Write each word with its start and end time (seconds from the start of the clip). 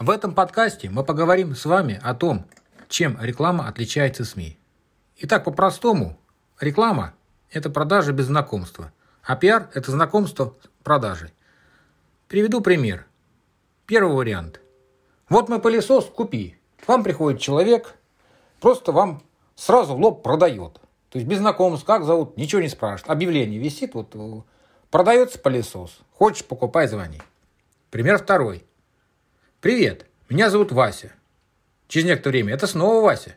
В 0.00 0.08
этом 0.08 0.34
подкасте 0.34 0.88
мы 0.88 1.04
поговорим 1.04 1.54
с 1.54 1.66
вами 1.66 2.00
о 2.02 2.14
том, 2.14 2.46
чем 2.88 3.18
реклама 3.20 3.68
отличается 3.68 4.24
СМИ. 4.24 4.58
Итак, 5.18 5.44
по-простому, 5.44 6.18
реклама– 6.58 7.12
это 7.50 7.68
продажа 7.68 8.14
без 8.14 8.24
знакомства, 8.24 8.94
а 9.22 9.36
пиар– 9.36 9.68
это 9.74 9.90
знакомство 9.90 10.54
с 10.62 10.84
продажей. 10.84 11.34
Приведу 12.28 12.62
пример. 12.62 13.04
Первый 13.84 14.16
вариант. 14.16 14.62
Вот 15.28 15.50
мой 15.50 15.60
пылесос, 15.60 16.06
купи. 16.06 16.56
К 16.82 16.88
вам 16.88 17.04
приходит 17.04 17.38
человек, 17.38 17.94
просто 18.58 18.92
вам 18.92 19.22
сразу 19.54 19.94
в 19.94 20.00
лоб 20.00 20.22
продает. 20.22 20.80
То 21.10 21.18
есть 21.18 21.26
без 21.26 21.40
знакомств, 21.40 21.84
как 21.84 22.04
зовут, 22.04 22.38
ничего 22.38 22.62
не 22.62 22.70
спрашивает. 22.70 23.10
Объявление 23.10 23.60
висит, 23.60 23.92
вот 23.92 24.16
продается 24.90 25.38
пылесос. 25.38 26.00
Хочешь, 26.14 26.46
покупай, 26.46 26.88
звони. 26.88 27.20
Пример 27.90 28.16
второй. 28.16 28.64
Привет, 29.60 30.06
меня 30.30 30.48
зовут 30.48 30.72
Вася. 30.72 31.12
Через 31.86 32.06
некоторое 32.06 32.32
время 32.32 32.54
это 32.54 32.66
снова 32.66 33.04
Вася. 33.04 33.34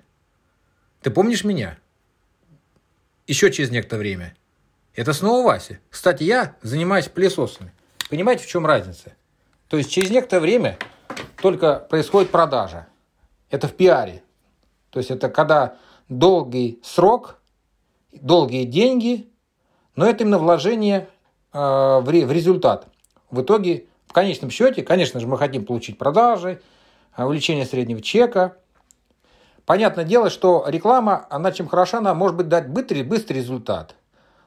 Ты 1.01 1.11
помнишь 1.11 1.43
меня? 1.43 1.77
Еще 3.27 3.51
через 3.51 3.71
некоторое 3.71 3.99
время. 3.99 4.37
Это 4.95 5.11
снова 5.11 5.45
Вася. 5.45 5.79
Кстати, 5.89 6.23
я 6.23 6.55
занимаюсь 6.61 7.09
пылесосами. 7.09 7.73
Понимаете, 8.09 8.45
в 8.45 8.47
чем 8.47 8.65
разница? 8.65 9.11
То 9.67 9.75
есть 9.75 9.91
через 9.91 10.11
некоторое 10.11 10.39
время 10.39 10.77
только 11.41 11.75
происходит 11.75 12.31
продажа. 12.31 12.87
Это 13.49 13.67
в 13.67 13.73
пиаре. 13.73 14.23
То 14.91 14.99
есть 14.99 15.11
это 15.11 15.27
когда 15.27 15.75
долгий 16.07 16.79
срок, 16.83 17.41
долгие 18.13 18.63
деньги, 18.63 19.29
но 19.97 20.05
это 20.05 20.23
именно 20.23 20.37
вложение 20.37 21.09
э, 21.51 21.57
в, 21.59 22.05
в 22.05 22.31
результат. 22.31 22.87
В 23.29 23.41
итоге 23.41 23.87
в 24.13 24.15
конечном 24.15 24.51
счете, 24.51 24.83
конечно 24.83 25.19
же, 25.19 25.25
мы 25.25 25.39
хотим 25.39 25.65
получить 25.65 25.97
продажи, 25.97 26.61
э, 27.17 27.23
увеличение 27.23 27.65
среднего 27.65 27.99
чека. 27.99 28.57
Понятное 29.65 30.05
дело, 30.05 30.29
что 30.29 30.65
реклама, 30.67 31.25
она 31.31 31.51
чем 31.51 31.67
хороша, 31.67 31.97
она 31.97 32.13
может 32.13 32.37
быть 32.37 32.47
дать 32.47 32.69
быстрый, 32.69 33.01
быстрый 33.01 33.37
результат. 33.37 33.95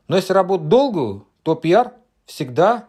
Но 0.07 0.15
если 0.15 0.33
работать 0.33 0.69
долгую, 0.69 1.27
то 1.43 1.57
пиар 1.57 1.95
всегда 2.27 2.85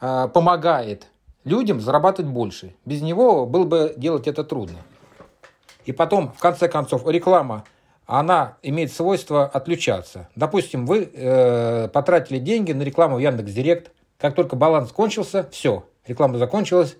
э, 0.00 0.28
помогает 0.32 1.08
людям 1.42 1.80
зарабатывать 1.80 2.30
больше. 2.30 2.76
Без 2.84 3.02
него 3.02 3.44
было 3.44 3.64
бы 3.64 3.92
делать 3.96 4.28
это 4.28 4.44
трудно. 4.44 4.78
И 5.86 5.90
потом, 5.90 6.32
в 6.32 6.38
конце 6.38 6.68
концов, 6.68 7.04
реклама, 7.08 7.64
она 8.06 8.58
имеет 8.62 8.92
свойство 8.92 9.44
отключаться. 9.44 10.28
Допустим, 10.36 10.86
вы 10.86 11.10
э, 11.12 11.88
потратили 11.88 12.38
деньги 12.38 12.70
на 12.70 12.82
рекламу 12.82 13.16
в 13.16 13.18
Яндекс.Директ, 13.18 13.90
как 14.18 14.36
только 14.36 14.54
баланс 14.54 14.92
кончился, 14.92 15.48
все, 15.50 15.84
реклама 16.06 16.38
закончилась, 16.38 16.96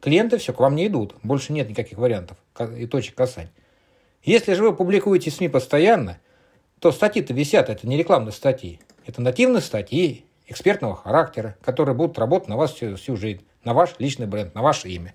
клиенты 0.00 0.38
все 0.38 0.52
к 0.52 0.60
вам 0.60 0.74
не 0.74 0.86
идут, 0.86 1.14
больше 1.22 1.52
нет 1.52 1.68
никаких 1.68 1.98
вариантов 1.98 2.36
и 2.76 2.86
точек 2.86 3.14
касания. 3.14 3.52
Если 4.22 4.54
же 4.54 4.62
вы 4.62 4.74
публикуете 4.74 5.30
СМИ 5.30 5.48
постоянно, 5.48 6.18
то 6.80 6.92
статьи-то 6.92 7.32
висят, 7.32 7.68
это 7.68 7.86
не 7.86 7.96
рекламные 7.96 8.32
статьи, 8.32 8.80
это 9.06 9.20
нативные 9.22 9.62
статьи 9.62 10.24
экспертного 10.46 10.96
характера, 10.96 11.56
которые 11.62 11.94
будут 11.94 12.18
работать 12.18 12.48
на 12.48 12.56
вас 12.56 12.72
всю, 12.72 12.96
всю 12.96 13.16
жизнь, 13.16 13.44
на 13.64 13.74
ваш 13.74 13.94
личный 13.98 14.26
бренд, 14.26 14.54
на 14.54 14.62
ваше 14.62 14.88
имя. 14.88 15.14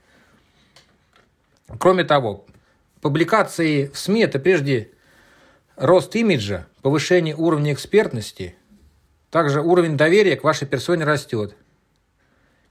Кроме 1.79 2.03
того, 2.03 2.45
публикации 3.01 3.87
в 3.87 3.97
СМИ– 3.97 4.21
это 4.23 4.39
прежде 4.39 4.91
рост 5.75 6.15
имиджа, 6.15 6.67
повышение 6.81 7.35
уровня 7.35 7.73
экспертности, 7.73 8.55
также 9.31 9.61
уровень 9.61 9.97
доверия 9.97 10.35
к 10.35 10.43
вашей 10.43 10.67
персоне 10.67 11.05
растет. 11.05 11.55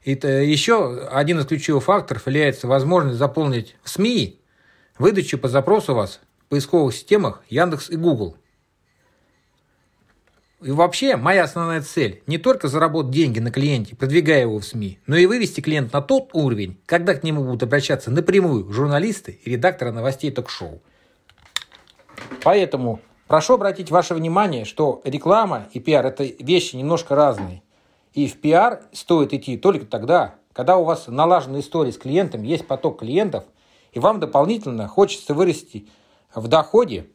И 0.05 0.13
еще 0.13 1.07
один 1.11 1.39
из 1.39 1.47
ключевых 1.47 1.85
факторов 1.85 2.27
является 2.27 2.67
возможность 2.67 3.19
заполнить 3.19 3.77
СМИ 3.85 4.41
выдачу 4.99 5.39
по 5.39 5.49
запросу 5.49 5.95
вас 5.95 6.21
в 6.41 6.49
поисковых 6.49 6.95
системах 6.95 7.43
Яндекс 7.49 7.91
и 7.91 7.97
Google. 7.97 8.37
И 10.61 10.71
вообще, 10.71 11.17
моя 11.17 11.45
основная 11.45 11.83
цель 11.83 12.23
не 12.27 12.39
только 12.39 12.69
заработать 12.69 13.11
деньги 13.11 13.41
на 13.41 13.51
клиенте, 13.51 13.97
продвигая 13.97 14.43
его 14.43 14.61
в 14.61 14.65
СМИ, 14.65 15.01
но 15.07 15.17
и 15.17 15.27
вывести 15.27 15.61
клиента 15.61 15.97
на 15.97 16.03
тот 16.03 16.31
уровень, 16.35 16.81
когда 16.87 17.15
к 17.15 17.25
нему 17.25 17.45
будут 17.45 17.65
обращаться 17.65 18.13
напрямую 18.13 18.71
журналисты 18.73 19.41
и 19.45 19.51
редакторы 19.51 19.91
новостей 19.91 20.31
ток-шоу. 20.31 20.81
Поэтому 22.45 23.01
прошу 23.27 23.55
обратить 23.55 23.91
ваше 23.91 24.15
внимание, 24.15 24.65
что 24.65 25.01
реклама 25.05 25.69
и 25.73 25.81
пиар– 25.81 26.07
это 26.07 26.25
вещи 26.25 26.77
немножко 26.77 27.17
разные. 27.17 27.63
И 28.15 28.27
в 28.27 28.41
пиар 28.41 28.83
стоит 28.93 29.33
идти 29.33 29.57
только 29.57 29.87
тогда, 29.87 30.35
когда 30.53 30.77
у 30.77 30.85
вас 30.85 31.07
налажена 31.07 31.61
история 31.61 31.93
с 31.93 31.99
клиентом, 31.99 32.43
есть 32.43 32.67
поток 32.67 33.01
клиентов, 33.01 33.45
и 33.93 33.99
вам 33.99 34.21
дополнительно 34.21 34.89
хочется 34.89 35.35
вырасти 35.35 35.89
в 36.35 36.49
доходе 36.49 37.07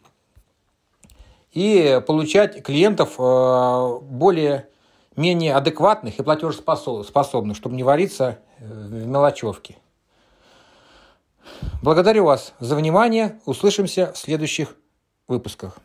и 1.51 2.01
получать 2.05 2.63
клиентов 2.63 3.15
э, 3.19 3.99
более 4.01 4.69
менее 5.15 5.55
адекватных 5.55 6.19
и 6.19 6.23
платежеспособных, 6.23 7.57
чтобы 7.57 7.75
не 7.75 7.83
вариться 7.83 8.39
э, 8.59 8.65
в 8.65 9.07
мелочевке. 9.07 9.77
Благодарю 11.81 12.25
вас 12.25 12.53
за 12.59 12.75
внимание. 12.75 13.39
Услышимся 13.45 14.11
в 14.13 14.17
следующих 14.17 14.75
выпусках. 15.27 15.79